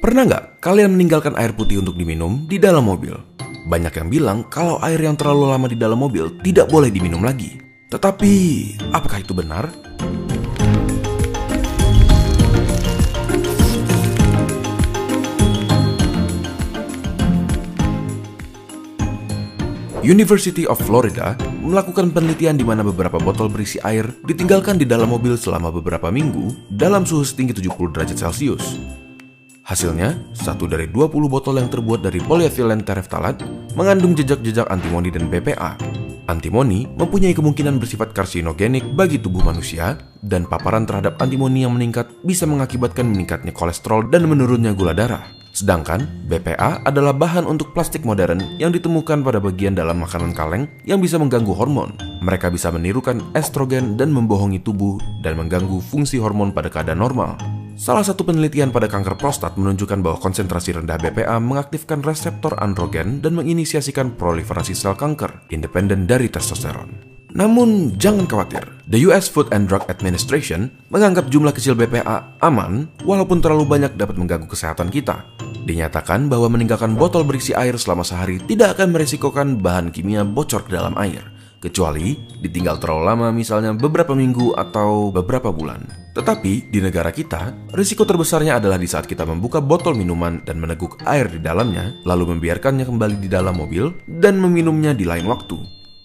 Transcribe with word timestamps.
Pernah 0.00 0.24
nggak 0.24 0.64
kalian 0.64 0.96
meninggalkan 0.96 1.36
air 1.36 1.52
putih 1.52 1.84
untuk 1.84 1.92
diminum 1.92 2.48
di 2.48 2.56
dalam 2.56 2.88
mobil? 2.88 3.12
Banyak 3.68 4.00
yang 4.00 4.08
bilang 4.08 4.38
kalau 4.48 4.80
air 4.80 4.96
yang 4.96 5.12
terlalu 5.12 5.52
lama 5.52 5.68
di 5.68 5.76
dalam 5.76 6.00
mobil 6.00 6.40
tidak 6.40 6.72
boleh 6.72 6.88
diminum 6.88 7.20
lagi. 7.20 7.60
Tetapi, 7.92 8.32
apakah 8.96 9.20
itu 9.20 9.36
benar? 9.36 9.68
University 20.00 20.64
of 20.64 20.80
Florida 20.80 21.36
melakukan 21.60 22.08
penelitian 22.08 22.56
di 22.56 22.64
mana 22.64 22.80
beberapa 22.80 23.20
botol 23.20 23.52
berisi 23.52 23.76
air 23.84 24.08
ditinggalkan 24.24 24.80
di 24.80 24.88
dalam 24.88 25.12
mobil 25.12 25.36
selama 25.36 25.68
beberapa 25.68 26.08
minggu 26.08 26.72
dalam 26.72 27.04
suhu 27.04 27.20
setinggi 27.20 27.60
70 27.60 27.92
derajat 27.92 28.16
Celcius. 28.16 28.80
Hasilnya, 29.70 30.18
satu 30.34 30.66
dari 30.66 30.90
20 30.90 31.30
botol 31.30 31.62
yang 31.62 31.70
terbuat 31.70 32.02
dari 32.02 32.18
polyethylene 32.18 32.82
tereftalat 32.82 33.38
mengandung 33.78 34.18
jejak-jejak 34.18 34.66
antimoni 34.66 35.14
dan 35.14 35.30
BPA. 35.30 35.78
Antimoni 36.26 36.90
mempunyai 36.90 37.30
kemungkinan 37.30 37.78
bersifat 37.78 38.10
karsinogenik 38.10 38.82
bagi 38.98 39.22
tubuh 39.22 39.46
manusia, 39.46 39.94
dan 40.26 40.42
paparan 40.50 40.90
terhadap 40.90 41.22
antimoni 41.22 41.62
yang 41.62 41.78
meningkat 41.78 42.10
bisa 42.26 42.50
mengakibatkan 42.50 43.06
meningkatnya 43.06 43.54
kolesterol 43.54 44.10
dan 44.10 44.26
menurunnya 44.26 44.74
gula 44.74 44.90
darah. 44.90 45.30
Sedangkan 45.54 46.02
BPA 46.26 46.82
adalah 46.82 47.14
bahan 47.14 47.46
untuk 47.46 47.70
plastik 47.70 48.02
modern 48.02 48.42
yang 48.58 48.74
ditemukan 48.74 49.22
pada 49.22 49.38
bagian 49.38 49.78
dalam 49.78 50.02
makanan 50.02 50.34
kaleng 50.34 50.66
yang 50.82 50.98
bisa 50.98 51.14
mengganggu 51.14 51.54
hormon. 51.54 51.94
Mereka 52.26 52.50
bisa 52.50 52.74
menirukan 52.74 53.22
estrogen 53.38 53.94
dan 53.94 54.10
membohongi 54.10 54.66
tubuh 54.66 54.98
dan 55.22 55.38
mengganggu 55.38 55.78
fungsi 55.78 56.18
hormon 56.18 56.50
pada 56.50 56.66
keadaan 56.66 56.98
normal. 56.98 57.59
Salah 57.80 58.04
satu 58.04 58.28
penelitian 58.28 58.76
pada 58.76 58.92
kanker 58.92 59.16
prostat 59.16 59.56
menunjukkan 59.56 60.04
bahwa 60.04 60.20
konsentrasi 60.20 60.76
rendah 60.76 61.00
BPA 61.00 61.40
mengaktifkan 61.40 62.04
reseptor 62.04 62.52
androgen 62.60 63.24
dan 63.24 63.32
menginisiasikan 63.32 64.20
proliferasi 64.20 64.76
sel 64.76 64.92
kanker, 64.92 65.48
independen 65.48 66.04
dari 66.04 66.28
testosteron. 66.28 66.92
Namun, 67.32 67.96
jangan 67.96 68.28
khawatir. 68.28 68.68
The 68.84 69.00
US 69.08 69.32
Food 69.32 69.48
and 69.56 69.64
Drug 69.64 69.88
Administration 69.88 70.68
menganggap 70.92 71.32
jumlah 71.32 71.56
kecil 71.56 71.72
BPA 71.72 72.36
aman, 72.44 72.84
walaupun 73.00 73.40
terlalu 73.40 73.64
banyak 73.64 73.96
dapat 73.96 74.20
mengganggu 74.20 74.52
kesehatan 74.52 74.92
kita. 74.92 75.24
Dinyatakan 75.64 76.28
bahwa 76.28 76.52
meninggalkan 76.52 77.00
botol 77.00 77.24
berisi 77.24 77.56
air 77.56 77.80
selama 77.80 78.04
sehari 78.04 78.44
tidak 78.44 78.76
akan 78.76 78.92
meresikokan 78.92 79.56
bahan 79.56 79.88
kimia 79.88 80.20
bocor 80.28 80.68
ke 80.68 80.76
dalam 80.76 80.92
air, 81.00 81.24
kecuali 81.60 82.16
ditinggal 82.40 82.80
terlalu 82.80 83.04
lama 83.04 83.28
misalnya 83.30 83.76
beberapa 83.76 84.16
minggu 84.16 84.56
atau 84.56 85.12
beberapa 85.12 85.52
bulan. 85.52 85.84
Tetapi 86.16 86.72
di 86.72 86.80
negara 86.82 87.14
kita, 87.14 87.70
risiko 87.76 88.02
terbesarnya 88.02 88.58
adalah 88.58 88.80
di 88.80 88.88
saat 88.88 89.06
kita 89.06 89.22
membuka 89.28 89.62
botol 89.62 89.94
minuman 89.94 90.42
dan 90.42 90.58
meneguk 90.58 90.98
air 91.06 91.30
di 91.30 91.38
dalamnya, 91.38 91.94
lalu 92.02 92.34
membiarkannya 92.34 92.88
kembali 92.88 93.16
di 93.20 93.28
dalam 93.30 93.54
mobil 93.54 93.92
dan 94.08 94.40
meminumnya 94.40 94.96
di 94.96 95.06
lain 95.06 95.28
waktu. 95.28 95.54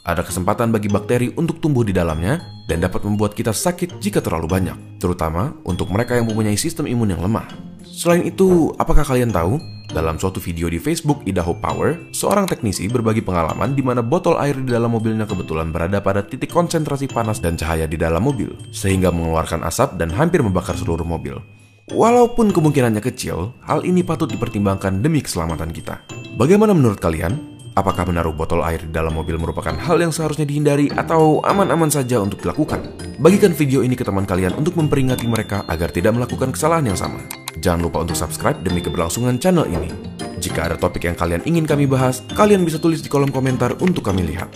Ada 0.00 0.24
kesempatan 0.24 0.72
bagi 0.72 0.88
bakteri 0.88 1.28
untuk 1.36 1.60
tumbuh 1.60 1.84
di 1.84 1.92
dalamnya 1.92 2.40
dan 2.64 2.80
dapat 2.80 3.04
membuat 3.04 3.36
kita 3.36 3.52
sakit 3.52 4.00
jika 4.00 4.24
terlalu 4.24 4.48
banyak, 4.48 4.96
terutama 4.96 5.52
untuk 5.68 5.92
mereka 5.92 6.16
yang 6.16 6.24
mempunyai 6.24 6.56
sistem 6.56 6.88
imun 6.88 7.12
yang 7.12 7.20
lemah. 7.20 7.44
Selain 7.84 8.24
itu, 8.24 8.72
apakah 8.80 9.04
kalian 9.04 9.28
tahu 9.28 9.60
dalam 9.90 10.16
suatu 10.16 10.38
video 10.38 10.70
di 10.70 10.78
Facebook 10.78 11.26
Idaho 11.26 11.52
Power, 11.58 11.98
seorang 12.14 12.46
teknisi 12.46 12.86
berbagi 12.86 13.20
pengalaman 13.20 13.74
di 13.74 13.82
mana 13.82 14.00
botol 14.00 14.38
air 14.38 14.54
di 14.54 14.70
dalam 14.70 14.94
mobilnya 14.94 15.26
kebetulan 15.26 15.74
berada 15.74 15.98
pada 15.98 16.22
titik 16.22 16.54
konsentrasi 16.54 17.10
panas 17.10 17.42
dan 17.42 17.58
cahaya 17.58 17.90
di 17.90 17.98
dalam 17.98 18.22
mobil, 18.22 18.54
sehingga 18.70 19.10
mengeluarkan 19.10 19.66
asap 19.66 19.98
dan 19.98 20.14
hampir 20.14 20.40
membakar 20.40 20.78
seluruh 20.78 21.04
mobil. 21.04 21.42
Walaupun 21.90 22.54
kemungkinannya 22.54 23.02
kecil, 23.02 23.50
hal 23.66 23.82
ini 23.82 24.06
patut 24.06 24.30
dipertimbangkan 24.30 25.02
demi 25.02 25.18
keselamatan 25.26 25.74
kita. 25.74 26.06
Bagaimana 26.38 26.70
menurut 26.70 27.02
kalian? 27.02 27.58
Apakah 27.74 28.06
menaruh 28.06 28.34
botol 28.34 28.66
air 28.66 28.82
di 28.82 28.90
dalam 28.90 29.14
mobil 29.14 29.38
merupakan 29.38 29.74
hal 29.74 29.98
yang 29.98 30.10
seharusnya 30.10 30.42
dihindari 30.42 30.90
atau 30.90 31.38
aman-aman 31.42 31.90
saja 31.90 32.18
untuk 32.18 32.42
dilakukan? 32.42 32.82
Bagikan 33.18 33.54
video 33.54 33.82
ini 33.82 33.94
ke 33.94 34.02
teman 34.02 34.26
kalian 34.26 34.58
untuk 34.58 34.74
memperingati 34.74 35.26
mereka 35.30 35.62
agar 35.70 35.94
tidak 35.94 36.14
melakukan 36.18 36.50
kesalahan 36.50 36.90
yang 36.90 36.98
sama. 36.98 37.22
Jangan 37.60 37.80
lupa 37.84 38.00
untuk 38.00 38.16
subscribe 38.16 38.56
demi 38.64 38.80
keberlangsungan 38.80 39.36
channel 39.36 39.68
ini. 39.68 39.92
Jika 40.40 40.72
ada 40.72 40.76
topik 40.80 41.04
yang 41.04 41.12
kalian 41.12 41.44
ingin 41.44 41.68
kami 41.68 41.84
bahas, 41.84 42.24
kalian 42.32 42.64
bisa 42.64 42.80
tulis 42.80 43.04
di 43.04 43.12
kolom 43.12 43.28
komentar 43.28 43.76
untuk 43.84 44.00
kami 44.08 44.24
lihat. 44.24 44.48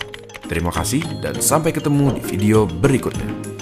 Terima 0.49 0.73
kasih 0.73 1.05
dan 1.21 1.37
sampai 1.37 1.69
ketemu 1.69 2.17
di 2.17 2.21
video 2.25 2.65
berikutnya. 2.65 3.54